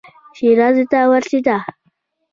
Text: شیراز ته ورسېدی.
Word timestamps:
شیراز 0.37 0.77
ته 0.91 0.99
ورسېدی. 1.11 1.57